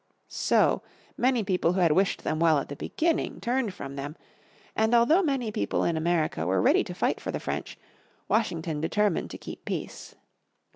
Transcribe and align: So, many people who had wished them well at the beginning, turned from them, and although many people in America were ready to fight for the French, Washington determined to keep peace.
So, 0.29 0.81
many 1.15 1.43
people 1.43 1.73
who 1.73 1.79
had 1.79 1.91
wished 1.91 2.23
them 2.23 2.39
well 2.39 2.57
at 2.57 2.69
the 2.69 2.75
beginning, 2.75 3.39
turned 3.39 3.71
from 3.75 3.97
them, 3.97 4.15
and 4.75 4.95
although 4.95 5.21
many 5.21 5.51
people 5.51 5.83
in 5.83 5.95
America 5.95 6.47
were 6.47 6.59
ready 6.59 6.83
to 6.85 6.95
fight 6.95 7.19
for 7.21 7.29
the 7.31 7.39
French, 7.39 7.77
Washington 8.27 8.81
determined 8.81 9.29
to 9.29 9.37
keep 9.37 9.63
peace. 9.63 10.15